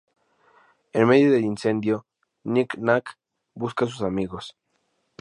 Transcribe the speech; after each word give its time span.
En 0.93 1.05
medio 1.07 1.31
del 1.31 1.43
incendio, 1.43 2.07
Nic-Nac 2.43 3.19
busca 3.53 3.85
a 3.85 3.87
sus 3.87 4.01
amigos. 4.01 4.57